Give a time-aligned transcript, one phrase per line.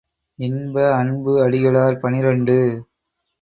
[0.39, 2.57] இன்ப அன்பு அடிகளார் பனிரண்டு.